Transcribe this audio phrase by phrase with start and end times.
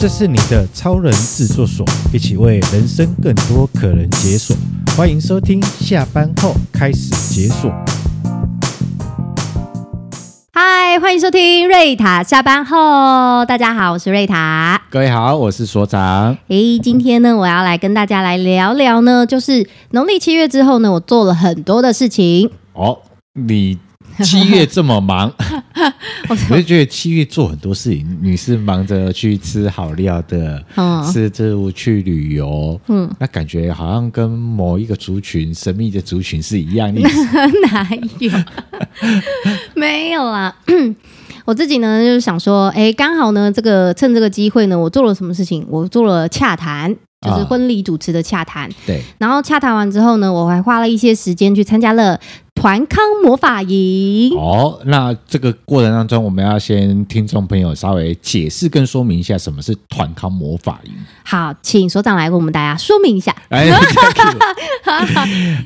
[0.00, 4.56] 这是你的超人制作所，一起为人生更多可能解锁。
[4.96, 7.68] 欢迎收听，下班后开始解锁。
[10.52, 13.44] 嗨，欢迎收听瑞塔下班后。
[13.46, 14.80] 大家好，我是瑞塔。
[14.88, 16.38] 各位好，我是所长。
[16.46, 22.48] 诶，今天呢，我要来跟大家来聊聊呢，就是农历七月之后呢，我做了很多的事情。
[22.72, 23.00] 哦，
[23.34, 23.76] 你。
[24.22, 25.32] 七月这么忙，
[26.50, 28.18] 我就觉得七月做很多事情。
[28.22, 37.00] 你是忙着去吃好料的，嗯，是就去旅游，嗯，那感觉好像跟某一个族群神秘的族群是一样的。
[37.70, 37.88] 哪
[38.18, 38.30] 有？
[39.74, 40.56] 没有啊。
[41.44, 45.66] 我自己呢，就是想说，哎，刚好呢，这个趁这个机会呢，我做了什么事情？
[45.68, 46.94] 我做了洽谈，
[47.26, 48.68] 就是婚礼主持的洽谈。
[48.86, 49.02] 对。
[49.18, 52.18] 然后洽谈完之后呢，我还花了一些时间去参加了。
[52.58, 60.92] 团康魔法营哦，那这个过程当中，我们要先听众朋友稍微解释跟说明一下什么是团康魔法营。
[61.22, 63.32] 好，请所长来为我们大家说明一下。
[63.50, 63.66] 哎，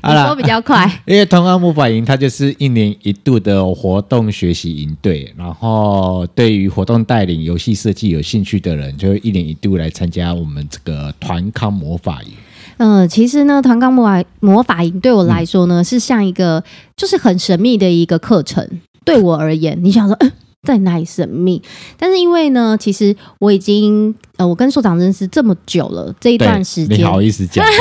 [0.04, 12.32] 你说比较快，因为团康魔法营它就是一年一度的活动学习营队，然后对于活动带领、游戏设计有兴趣的人，就会一年一度来参加我们这个团康魔法营。
[12.78, 16.62] 嗯、呃，其实呢，团钢魔法魔法营对我来说呢，嗯、是像一个
[16.96, 18.66] 就是很神秘的一个课程。
[19.04, 21.60] 对我而言， 你想说，嗯、呃，在哪里神秘？
[21.98, 27.64] 但是因为呢，其实我已经呃，我跟所长认识这么久了，这一段时间，你好意思讲？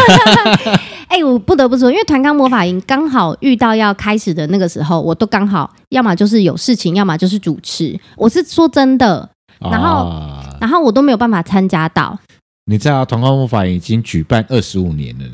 [1.08, 8.00] 哎、欸，我不得不说，因为团钢魔法营刚好遇到要开始的那个时候，我都刚好要么就是有事情，要么就是主持。
[8.16, 12.18] 我是说真的，然后、啊、然后我都没有办法参加到。
[12.72, 15.34] 你知道童话魔法已经举办二十五年了呢？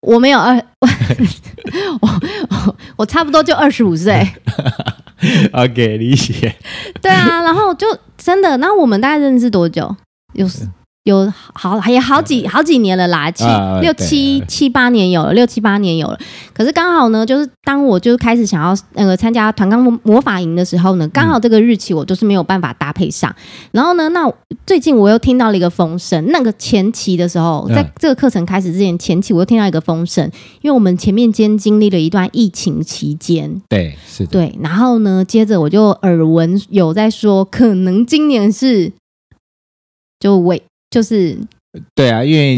[0.00, 0.54] 我没有二，
[2.00, 2.08] 我
[2.50, 4.24] 我我差不多就二十五岁。
[5.52, 6.54] OK，理解。
[7.02, 9.96] 对啊，然后就真的，那我们大概认识多久？
[10.34, 10.46] 有。
[11.06, 13.44] 有好也好几好几年了啦，七
[13.80, 16.18] 六七七八年有了，六七八年有了。
[16.52, 23.32] 可是刚好呢，就是当我就开始想要那个参加团钢魔法营的时候呢，刚好这个日期我就是没有办法搭配上。
[23.70, 24.28] 然后呢，那
[24.66, 30.28] 最近我又听到了一个风声，那个前期的时候，在这个课程开始之前前期，我又听到一个风声，
[30.60, 34.58] 因为我们前面间经历了一段疫情期间，对，是的，对。
[34.60, 38.92] 然后呢，接着我就耳闻有在说，可能今年是
[40.18, 40.64] 就尾。
[40.96, 41.38] 就是
[41.94, 42.56] 对啊，因为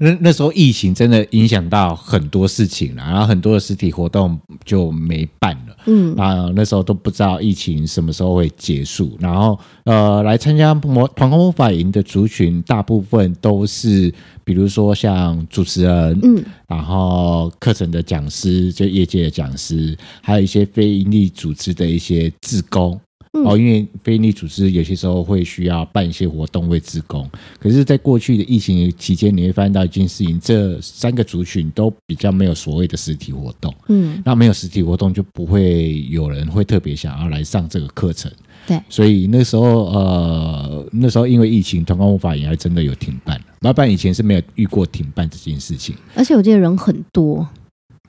[0.00, 5.76] 那那时候疫情真的影响到很多事情了，然后很多的实体活动就没办了。
[5.86, 9.16] 嗯啊，那时候都不知道疫情什么时候会结束。
[9.20, 23.00] 然后呃，来参加魔团康魔法营的族群，大部分都是比如说像主持人，嗯，然后课程的讲师，就业界的讲师，还有一些非营利组织的一些志工。
[23.32, 27.30] 哦，因为非营利组织有些时候会需要办一些活动为职工，
[27.60, 33.72] 可是，在过去的疫情期间，你会发现到一件事情，这三个族群都比较没有所谓的实体活动。
[33.86, 38.30] 嗯，那没有实体活动，就不会有人会特别想要来上这个课程。
[38.66, 43.40] 对，所以那时候，呃，那时候因为疫情，团康魔法也还真的有停办。
[43.60, 47.48] 老板以前是没有遇过停办这件事情，而且我记得人很多。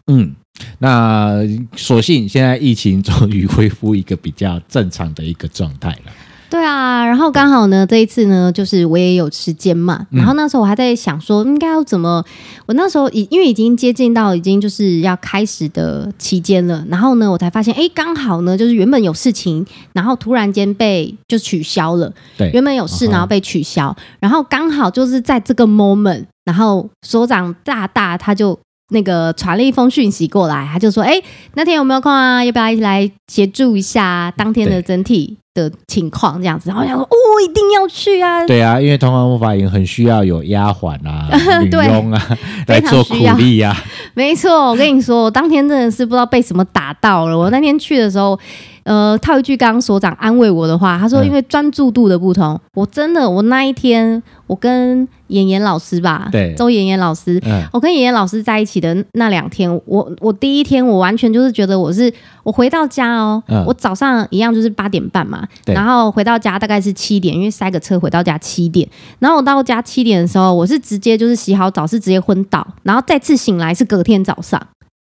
[0.07, 0.35] 嗯。
[0.79, 1.41] 那
[1.75, 6.11] 所幸现在疫情终于恢复一个比较正常的一个状态了。
[6.49, 10.05] 对啊，然后刚好呢，这一次呢，就是我也有时间嘛。
[10.09, 12.21] 然后那时候我还在想说，应该要怎么？
[12.65, 16.85] 我那时候已因为已经接近到已经就是要开始的期间了。
[16.89, 22.11] 然后呢，我才发现，哎，刚好呢，就是原本有事情，然后突然间被就取消了。
[22.37, 28.59] 对，原本有事，然后被取消，然后刚好就是在这个 moment，然后所长大大他就。
[28.91, 31.21] 那个传了一封讯息过来，他就说：“哎，
[31.55, 32.43] 那天有没有空啊？
[32.43, 36.37] 要不要一起来协助一下当天的整体的情况？
[36.39, 41.27] 这样子。”然后我想说：“哦，一定要去啊！”对啊，因为通常魔法营很需要有丫鬟啊、
[41.63, 42.37] 女佣啊
[42.67, 43.75] 来做苦力呀。
[44.13, 47.37] 没错，我跟你说，我当天真的是不知道被什么打到了。
[47.37, 48.39] 我那天去的时候。
[48.83, 62.11] 呃，套一句刚刚所长安慰我的话，他说：“因为专注度的不同，嗯、我真的，我那一天，我跟妍妍老师吧，对，周妍妍老师，嗯、我跟妍妍老师在一起的那两天，我我第一天，我完全就是觉得我是，
[62.43, 68.87] 我回到家哦，嗯、我早上一样就是八点半嘛，然后回到家大概是七点，因为塞个车回到家七点，
[69.19, 74.59] 然后我到家七点的时候，我是直接就是洗好澡是直接昏倒，然后再次醒来是隔天早上，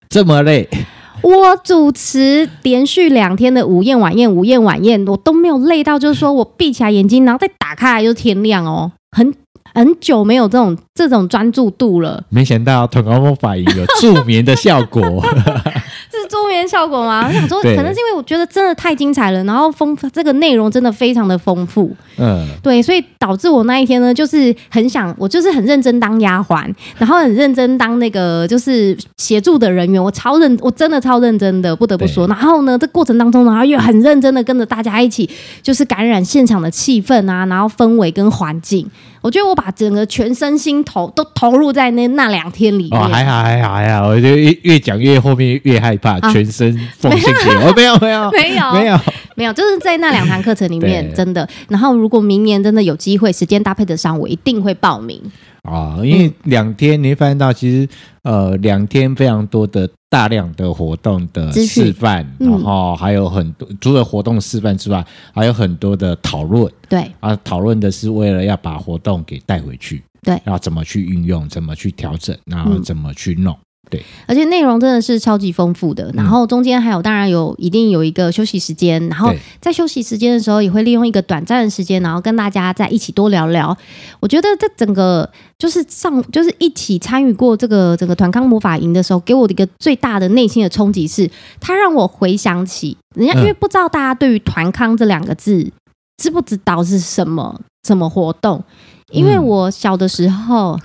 [0.08, 0.66] 这么累。”
[1.26, 9.34] 我主持连续两天的午宴晚宴，午宴晚宴，我都没有累到，就是说我闭起来眼睛，然后再打开来就天亮哦，很
[9.74, 12.22] 很久没有这种这种专注度了。
[12.28, 13.64] 没想到团康魔法有
[14.00, 15.20] 助眠的效果，
[16.68, 17.26] 效果吗？
[17.26, 21.90] 我想说，可能是因为我觉得真的太精彩了，然后丰这个内容真的非常的丰富。
[22.18, 32.28] 嗯，对，所以导致我那一天呢，就是很想，我就是很认真当丫鬟，然后很认真当那个就是协助的人员，我超认，我真的超认真的，不得不说。
[32.28, 35.28] 然后呢，这过程当中呢，然后又很认真的跟着大家一起，
[35.62, 38.88] 就是感染现场的气氛啊，然后氛围跟环境。
[39.26, 43.00] 我觉得我把整个全身心投都投入在那那两天里面。
[43.02, 47.72] 哦，还好还好还好，我觉得越越讲越后面越害怕，啊、全身奉献给我。
[47.74, 49.00] 没有没有没有没有
[49.36, 51.48] 没有，就是在那两堂课程里面 真的。
[51.68, 55.20] 然后如果明年真的有机会，时间搭配得上，我一定会报名。
[55.62, 57.88] 啊、哦，因为两天你会发现到，其实
[58.22, 65.04] 呃，两天非常多的大量的活动的示范，嗯、然后还有很多除了活动示范之外，
[65.34, 66.72] 还有很多的讨论。
[66.88, 73.56] 对啊，讨论的是为了要把活动给带回去，对，然后怎么去运用，怎么去调整，然后怎么去弄。
[73.86, 83.76] 嗯对，而且内容真的是超级丰富的，然后中间还有当然有一定有一个休息时间，然后在休息时间的时候也会利用一个短暂的时间，然后跟大家在一起多聊聊。
[84.18, 91.30] 我觉得这整个就是上就是一起参与过这个整个团康魔法营的时候，给我的一个最大的内心的冲击是，
[91.60, 95.70] 它让我回想起人家，因为不知道大家对于团康这两个字
[96.16, 98.64] 知不知道是什么什么活动，
[99.12, 100.76] 因为我小的时候。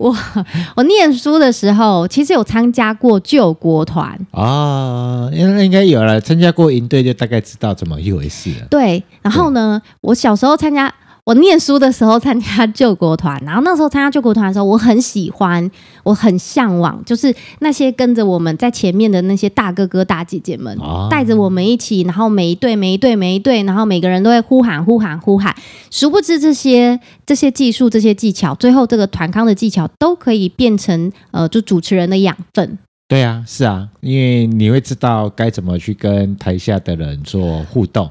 [0.00, 0.16] 我
[0.74, 8.66] 我念书的时候，其实有参加过救国团啊，应该应该有了，参加过营队就大概知道怎么一回事了。
[8.70, 10.92] 对，然后呢，我小时候参加。
[11.30, 15.70] 我念书的时候参加救国团，然后那时候参加救国团的时候，我很喜欢，
[16.02, 20.76] 我很向往，就是那些跟着我们在前面的那些大哥哥大姐姐们，
[21.08, 25.54] 带着我们一起，然后每一队每一队每一队，然后每个人都会呼喊呼喊呼喊。
[25.92, 32.76] 殊不知这些这些技术这些技巧，最后这个团康的技巧都可以变成呃，就主持人的养分。
[33.06, 38.10] 对啊，是啊，因为你会知道该怎么去跟台下的人做互动。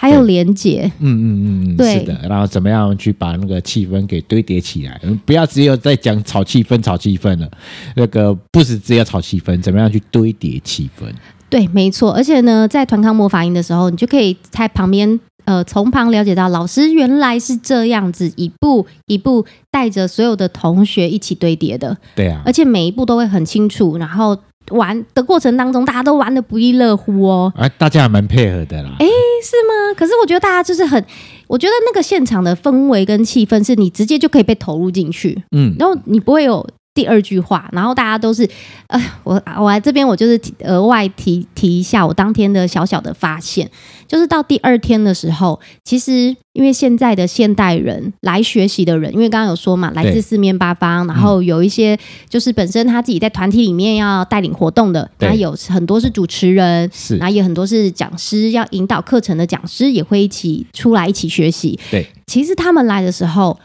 [0.00, 5.00] 还有连结，嗯嗯嗯嗯，对是的，然后怎么样去把那个气氛给堆叠起来？
[5.26, 7.50] 不要只有在讲炒气氛、炒气氛了，
[7.96, 11.12] 那个不是只有炒气氛，怎么样去堆叠气氛？
[11.50, 12.12] 对，没错。
[12.12, 21.96] 而且呢，在团康魔法营的时候，你就可以在旁边，呃，从旁了解到老师原来是这样子一步一步带着所有的同学一起堆叠的。
[22.14, 24.38] 对啊，而且每一步都会很清楚，然后。
[24.70, 27.50] 玩的过程当中，大家都玩的不亦乐乎哦。
[27.56, 28.96] 哎，大家还蛮配合的啦。
[28.98, 29.06] 哎，
[29.42, 29.94] 是吗？
[29.96, 31.04] 可是我觉得大家就是很，
[31.46, 35.42] 我觉得那个现场的氛围跟气氛，是你直接就可以被投入进去。
[35.56, 36.66] 嗯，然后你不会有。
[36.98, 38.42] 第二句话，然后大家都是，
[38.88, 43.70] 呃，我我来这边，我就是额外提提一下我当天的小小的发现，
[44.08, 51.96] 就是到第二天的时候，其实因为现在的现代人来学习的人，因为刚刚有说嘛，来自四面八方，然后有一些
[52.28, 61.78] 就是本身他自己在团体里面要带领活动的，他有很多是主持人，是，然后也很多是讲师要引导课程的讲师，也会一起出来一起学习。
[61.92, 63.56] 对，其实他们来的时候，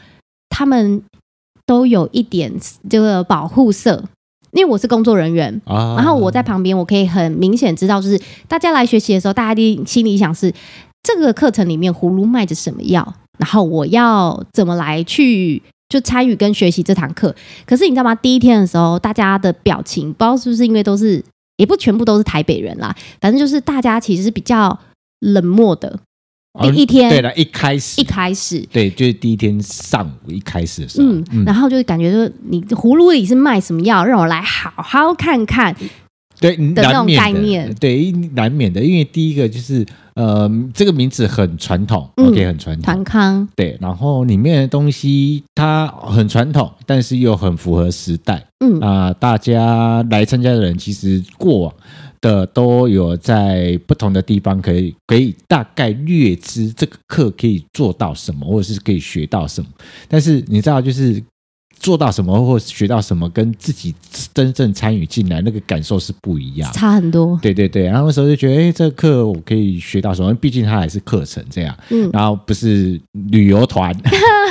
[0.49, 1.01] 他们。
[1.65, 2.51] 都有一点
[2.89, 4.03] 这个保护色，
[4.51, 10.53] 因为我是工作人员，啊、然后我在旁边，我可以很明显知道，就是大家来学习的时候，大家的心里想是
[11.01, 17.35] 这个课程里面葫芦卖着什么药，然后我要怎么来去就参与跟学习这堂课。
[17.65, 18.13] 可是你知道吗？
[18.13, 21.23] 第一天的时候，大家的表情不知道是不是因为都是，
[21.57, 24.77] 也不全部都是台北人啦，反正就是大家其实是比较
[25.19, 25.99] 冷漠的。
[26.61, 31.45] 第一天，对了，一开始，一开始，对，就是第一天上午一开始的时候，嗯，嗯。
[31.45, 35.75] 然后就感觉说，你葫芦里是卖什么药，让我来好好看看，
[36.39, 48.79] 对的那种概念，对，难免的，因为第一个就是，呃，这个名字很传统，嗯，OK，很传统，团康，对，然后里面的东西它很传统，但是又很符合时代，嗯。
[48.79, 51.73] 啊，呃，大家来参加的人其实过往。
[52.23, 59.67] 的都有在不同的地方可以可以大概略知这个课可以做到什么，或者是可以学到什么，
[60.07, 61.21] 但是你知道就是。
[61.83, 63.93] 做到什么或学到什么，跟自己
[64.33, 67.37] 真正参与进来那个感受是不一样，差很多。
[67.41, 70.33] 对对对，然后那时候就觉得，哎，这个课我可以学到什么？
[70.35, 72.97] 毕竟它还是课程这样，嗯，然后不是
[73.29, 73.93] 旅游团，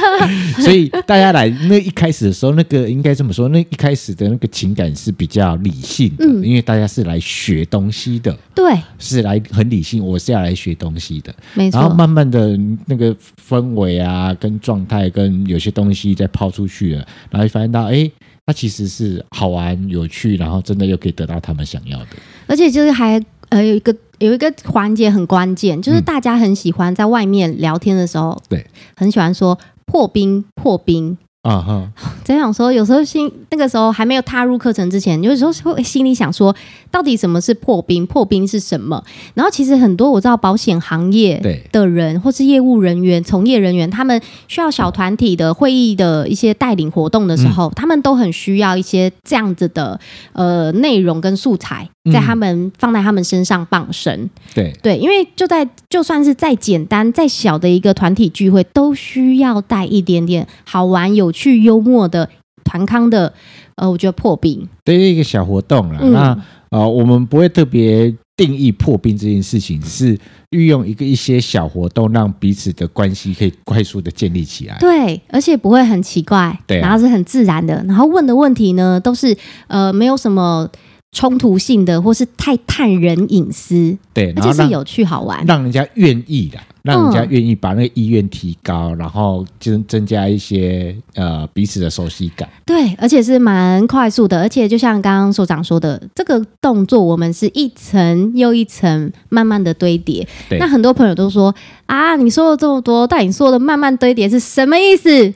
[0.61, 11.81] 所以大家来那一开始的时候，那个应该这么说，那一开始的那个情感是比较理性的，嗯，因为大家是来学东西的，对，是来很理性，我是要来学东西的，没错。
[11.81, 13.17] 然后慢慢的那个
[13.49, 17.07] 氛围啊，跟状态，跟有些东西再抛出去了。
[17.31, 18.11] 然后发现到，哎，
[18.47, 22.09] 它其实是好玩、有趣，然后真的又可以得到他们想要的。
[22.47, 31.17] 而且就是还呃有一个有一个环节很关键，就是大家很喜欢在外面聊天的时候，对、嗯，很喜欢说破冰、破冰。
[31.43, 31.93] 啊哈，
[32.25, 36.55] 真想说，有时候心那个时候还没有踏入课程之前，有时候会心里想说，
[36.89, 38.07] 到底什么是破冰？
[38.07, 39.03] 破冰是什么？
[39.35, 49.99] 然后其实很多我知道保险行业的人，或是业务人员、从业人员，他们需要小团体的会议的一些带领活动的时候，嗯、他们都很需要一些这样子的
[50.35, 54.31] 呃内容跟素材，在他们放在他们身上傍身。
[54.55, 61.32] 对对，因为就在就算是再简单再小的一个团体聚会，都需要带一点点好玩有。
[61.33, 62.29] 去幽默的
[62.65, 63.33] 团康的，
[63.77, 65.99] 呃，我觉得破冰对一个小活动啦。
[66.03, 70.19] 嗯、那呃，我们不会特别定义破冰这件事情，是
[70.51, 74.77] 运用一个一些小活动，让彼此的关系可以快速的建立起来。
[74.79, 77.75] 对，而且不会很奇怪，对、啊，然后是很自然的。
[77.89, 79.37] 然后问的问题呢，都是
[79.69, 80.69] 呃，没有什么。
[81.15, 92.49] 冲突性的，或是太探人隐私，对，而且是有趣好玩，让人家愿意的，让人家愿意把那个意愿提高，嗯、然后增增加一些呃彼此的熟悉感。
[92.67, 100.27] 对，而且是蛮快速的，而且就像刚刚所长说的，这个动作我们是一层又一层慢慢的堆叠。
[100.49, 101.55] 对那很多朋友都说
[101.87, 105.33] 啊，你说了这么多，但你说的慢慢堆叠是什么意思？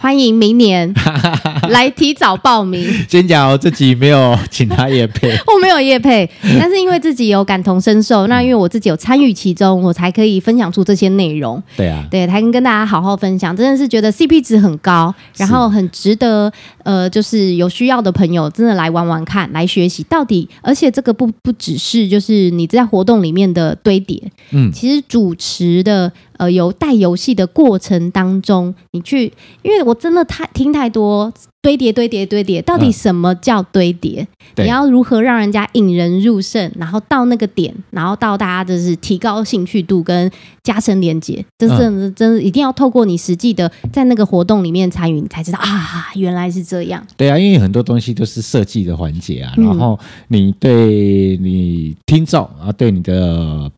[0.00, 0.94] 欢迎明年
[1.70, 2.88] 来提早报名。
[3.08, 11.60] 先讲自己没有请他业配， 我没有业配，但是因为自己有感同身受，那因为我自己有参与其中，我才可以分享出这些内容。
[11.76, 13.54] 对啊，对，才能跟大家好好分享。
[13.56, 16.50] 真的是觉得 CP 值很高，然后很值得，
[16.84, 20.48] 呃，就是有需要的朋友真的来玩玩看，来学习到底。
[20.62, 26.12] 而且这个不不只是就是你在活动里面的堆叠，嗯，其实主持的。
[26.38, 34.26] 呃，由带游戏的过程当中，你去，因为我真的太听太多堆叠堆叠堆叠，到底什么叫堆叠？
[34.56, 40.30] 嗯、你要如何让人家引人入胜，然后到那个点，然后到大家就是提高兴趣度跟
[40.62, 47.04] 加深连接，这真的真的一定要透过你实际的在那个活动里面参与，你才知道啊，原来是这样。
[47.16, 53.70] 对啊，因为很多东西都是设计的环节啊，然后你对你听众啊，对你的。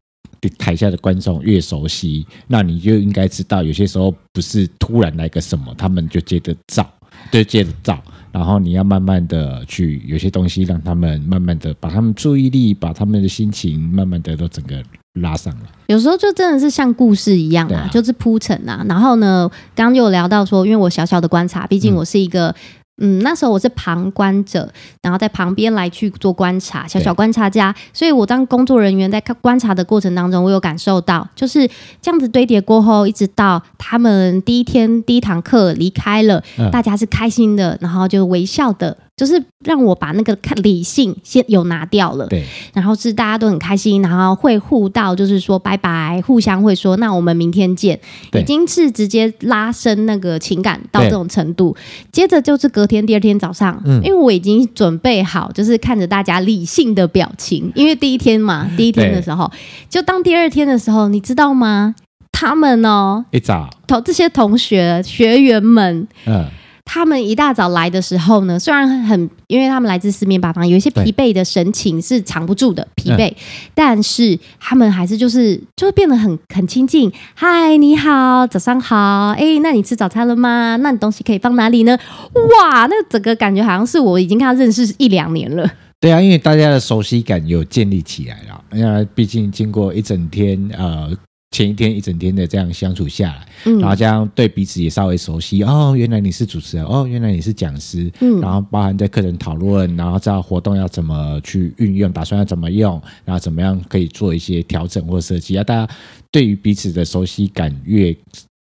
[0.58, 6.88] 台下的观众越熟悉，那你就应该知道，有些时候不是突然来个什么，他们就接着照，
[7.30, 14.82] 对接着照，然后你要慢慢的去，有些东西让他们慢慢的把他们注意力，把他们的心情慢慢的都整个
[15.14, 15.70] 拉上来。
[15.88, 18.84] 有时候就真的是像故事一样啊，啊就是铺陈啊。
[18.88, 22.54] 然后呢，刚刚就有聊到说，因为我小小的观察，毕竟我是一个。
[23.00, 24.70] 嗯嗯，那时候我是旁观者，
[25.02, 27.74] 然后在旁边来去做观察，小小观察家。
[27.92, 31.68] 所以我当工作人员在看观察的过程当中，我有感受到，就是
[32.00, 38.96] 这样子堆叠过后，一直到他们第一天第一堂课离开了，嗯、大家是开心的，然后就微笑的。
[39.20, 39.34] 就是
[39.66, 48.00] 让我把那个看理性先有拿掉了，对，然后是大家都很开心，然后会互道，就是说拜拜，互相会说，那我们明天见，
[48.32, 51.76] 已经是直接拉伸那个情感到这种程度。
[52.10, 59.52] 接着就是隔天第二天早上，嗯，因为我已经准备好，就是看着大家理性的表情，因为第一天嘛， 第一天的时候，
[59.90, 61.94] 就当第二天的时候，你知道吗？
[62.32, 63.68] 他们哦，一早。
[63.86, 66.46] 同这些同学学员们，嗯。
[66.92, 73.36] 他们一大早来的时候呢，虽然很，因为他们来自四面八方，有一些疲惫的神情是藏不住的疲惫，嗯、
[73.76, 77.08] 但是他们还是就是就会变得很很亲近。
[77.34, 79.28] 嗨，你好，早上好。
[79.38, 80.76] 哎，那你吃早餐了吗？
[80.80, 81.96] 那你东西可以放哪里呢？
[82.34, 85.70] 哇，那整个感觉好像是我已经跟他认识一两年了。
[86.00, 91.16] 对啊，因为大家的熟悉感有建立起来了，因为毕竟经过一整天呃。
[91.50, 105.92] 前一天一整天的这样相处下来，嗯、然后这样对彼此也稍微熟悉哦，原来你是主持人哦，原来你是讲师，嗯、然后包含在课程讨论，然后知道活动要怎么去运用，打算要怎么用，然后怎么样可以做一些调整或设计啊，大家
[106.30, 108.16] 对于彼此的熟悉感越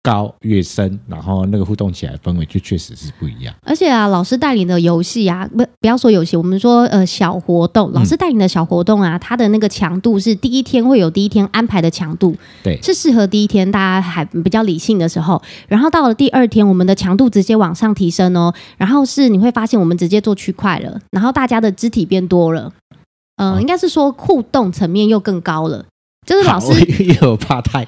[0.03, 3.55] 高越深，然后那个互动起来氛围就确实是不一样。
[3.63, 15.41] 而且啊，老师带领的游戏啊，不不要说游戏，我们说呃小活动，老师带领的小活动啊，它的那个强度是第一天会有第一天安排的强度，对，是适合第一天大家还比较理性的时候。
[15.69, 18.55] 然后到了第二天，我们的强度直接往上提升哦。
[18.79, 22.73] 然后是你会发现，我们直接做区块了，然后大家的肢体变多了，
[23.37, 25.85] 嗯、应该是说互动层面又更高了。
[26.27, 26.73] 就是老师，
[27.03, 27.85] 因为我怕太，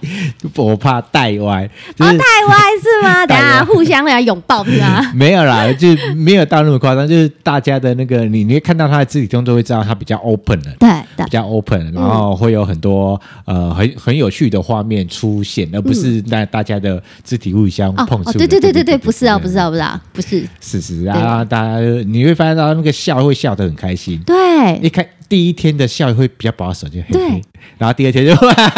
[0.56, 1.68] 我怕带歪。
[1.94, 3.26] 就是、哦，带歪是吗？
[3.28, 5.00] 等下互相来拥抱是吗？
[5.14, 7.06] 没有啦，就没有到那么夸张。
[7.06, 10.88] 就是大家的那个，你你会看到他的肢体动作，会知道他比较 open 的，对，
[11.24, 18.32] 比较 open，然后会有很多呃很很有趣的画面出现，而不是那大家的肢体互相碰触。
[18.32, 20.44] 对对对对对，不是啊，不是啊，不是啊，不是。
[20.60, 24.20] 是是啊，大家你会发现到那个笑会笑得很开心。
[24.26, 25.06] 对，一开。
[25.32, 27.42] 第一天的笑会比较保守，就嘿嘿对，
[27.78, 28.34] 然后第二天就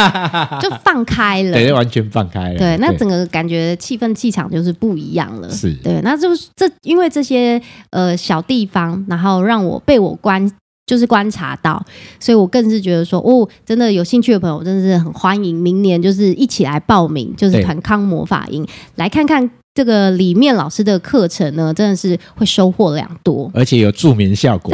[0.62, 2.56] 就放开了，对，完全放开了。
[2.56, 5.50] 对，那整个感觉气氛气场就是不一样了。
[5.50, 10.49] 是对，那就是这因为这些呃小地方，然后让我被我观
[10.87, 11.84] 就是观察到，
[12.20, 19.50] 所以我更是觉得说，哦，真的有兴趣的朋友，真的是很欢迎明年就是一起来报名，就是团康魔法营来看看。
[19.74, 24.72] 这个里面老师的课程呢，真的是会收获良多，而且有助眠效果。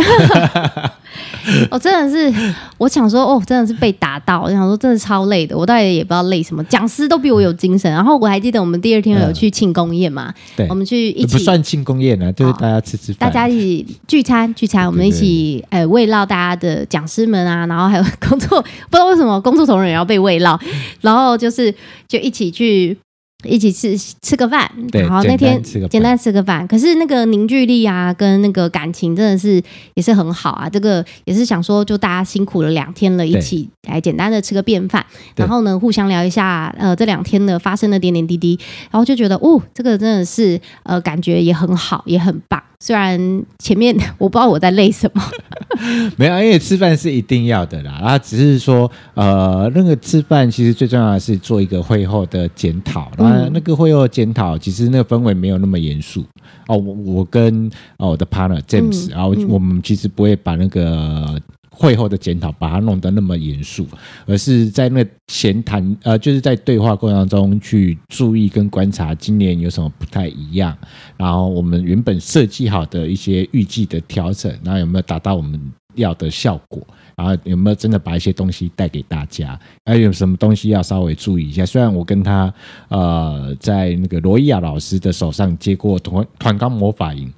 [1.71, 4.43] 我、 哦、真的是，我想说，哦，真的是被打到。
[4.43, 6.63] 我想说，真的超累的，我到底也不知道累什么。
[6.65, 7.91] 讲师都比我有精神。
[7.91, 10.29] 然后我还记得我们第二天有去庆功宴嘛？
[10.29, 14.87] 嗯、对，我们去一起不算庆功宴呢，就是大家吃吃饭，大家一起聚餐聚餐。
[14.87, 20.59] 我们一起呃慰劳大家的讲师们啊，然后还有工作，不知道为什么工作同仁也要被慰劳，
[21.01, 21.75] 然后就是
[22.07, 22.99] 就一起去。
[23.45, 29.63] 一起吃吃个饭，然后那天简单吃个饭，可是那个凝聚力啊，跟那个感情真的是
[29.95, 30.69] 也是很好啊。
[30.69, 35.05] 这个也是想说，就大家辛苦了两天了，一起来简单的吃个便饭，
[35.37, 38.59] 然后呢，互相聊一下呃这两天的发生的点点滴滴，
[38.91, 42.63] 然后就觉得哦，这个真的是呃感觉也很好，也很棒。
[42.83, 45.23] 虽然前面 我不知道我在累什么，
[46.17, 47.99] 没有，因为吃饭是一定要的啦。
[48.01, 53.13] 然后只是说，呃，那个吃饭其实最重要的是做一个会后的检讨。
[53.17, 56.25] 然后那个会后检讨，其实那个氛围没有那么严肃
[56.69, 56.77] 哦。
[56.77, 61.39] 我我跟哦我的 partner James，然后我们其实不会把那个。
[61.81, 63.87] 会后的检讨，把它弄得那么严肃，
[64.27, 70.77] 而是在那闲谈，呃，就是在对话过程当中去注意跟观察今年有什么不太一样，
[71.17, 75.59] 然后我们原本设计好的一些预计的调整，然后有没有达到我们
[75.95, 81.65] 要的效果，然后有没有真的把一些东西带给大家，还有什么东西要稍微注意一下。
[81.65, 82.53] 虽然我跟他
[82.89, 87.33] 呃在那个罗伊亚老师的手上接过团团康魔法营。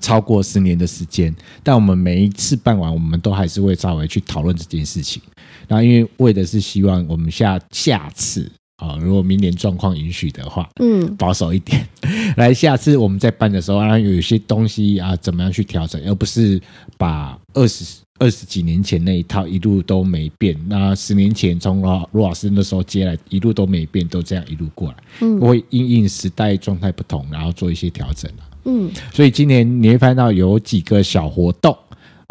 [0.00, 5.22] 超过十年的时间，但我们每一次办完，我们都还是会稍微去讨论这件事情。
[5.68, 8.50] 然后，因为为的是希望我们下下次
[8.82, 11.86] 啊，如果明年状况允许的话，嗯，保守一点，
[12.36, 16.60] 来下次我们在办的时候，然后有一些东西啊，怎么样去调整，而不是
[16.98, 17.84] 把二十
[18.18, 20.56] 二十几年前那一套一路都没变。
[20.68, 28.28] 那十年前从罗罗老师那时候接来，一路都没变，都这样一路过来，嗯，会因应时代状态不同，然后做一些调整。
[28.64, 31.76] 嗯，所以今年你会看到有几个小活动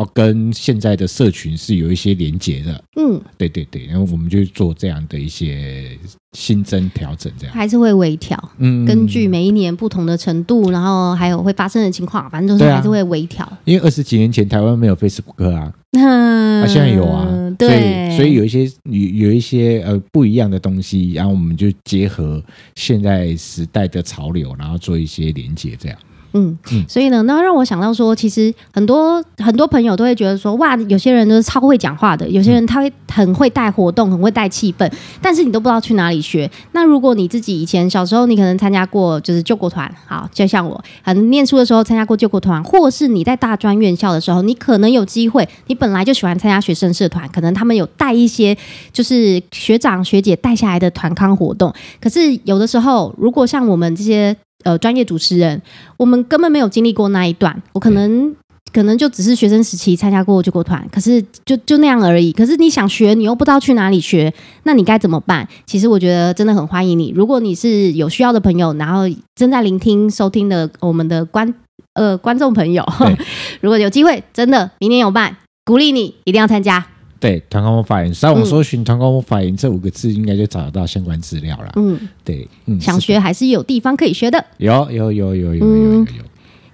[0.02, 2.84] 哦，跟现在的社群是有一些连接的。
[2.96, 5.98] 嗯，对对对，然后我们就做这样的一些
[6.34, 8.38] 新增调整，这样还是会微调。
[8.58, 13.48] 嗯，根据每一年不同的程度，然后还有会发生的情况，反正就是还是会微调。
[13.66, 22.44] 因为二十几年前台湾没有 Facebook 啊， 嗯，啊，现在有啊，对，所以所以有一些有有一些呃不一样的东西，然后我们就结合
[22.76, 25.98] 现在时代的潮流，然后做一些连接，这样。
[26.34, 34.89] 嗯，所以呢，那让我想到说，其实很多很多朋友都会觉得说，哇，有些人都是超会讲话的，有些人他会很会带活动，很会带气氛，
[35.22, 36.50] 但是你都不知道去哪里学。
[36.72, 48.58] 那如果你自己以前小时候，你可能参加过就是救国团，好，就像我，可能念书的时候参加过救国团，或是你在大专院校的时候，你可能有机会，你本来就喜欢参加学生社团，可能他们有带一些
[48.94, 51.74] 就是学长学姐带下来的团康活动。
[52.00, 54.36] 可是有的时候，如果像我们这些。
[54.63, 55.62] 呃，专业主持人，
[55.97, 57.62] 我们根本没有经历过那一段。
[57.74, 58.36] 我可能
[58.74, 62.32] 可能就只是学生时期参加过救国团，可是就就那样而已。
[62.32, 65.47] 可是你想学，你又不知道去哪里学，那你该怎么办？
[65.65, 67.12] 其实我觉得真的很欢迎你。
[67.15, 69.02] 如果你是有需要的朋友，然后
[69.36, 71.54] 正在聆听、收听的我们的观
[71.93, 72.86] 呃观众朋友，
[73.60, 76.86] 如果有机会，真的明年有办，鼓励你一定要参加。
[77.22, 81.72] 对，团康魔法营，上网搜寻“团康魔法营”这五个字，应该就找得到相关资料了。
[81.76, 84.44] 嗯，对，嗯，想学还是有地方可以学的。
[84.58, 86.06] 有，有，有，有，有，有，有，有。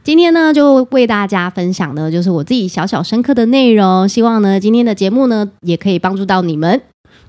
[0.04, 4.08] 今天呢，就为大家分享的，就是我自己小小深刻的内容。
[4.08, 6.82] 希望呢，今天的节目呢，也可以帮助到你们。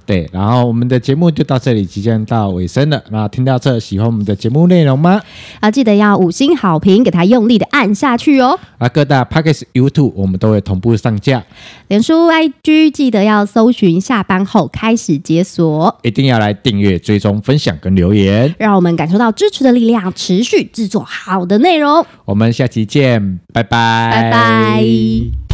[0.07, 3.03] 对，然后我们的节目就到这里，即将到尾声了。
[3.11, 5.21] 那听到这，喜欢我们的节目内容吗？
[5.61, 8.59] 啊，记得要五星好评，给它用力的按下去哦。
[8.79, 11.45] 啊，各大 Podcast、YouTube 我们都会同步上架。
[11.89, 22.03] 脸书、IG 记得要搜寻，下班后开始解锁，一定要来订阅、追踪、分享跟留言，让我们感受到支持的力量，持续制作好的内容。
[22.25, 25.48] 我们下期见，拜拜，拜拜。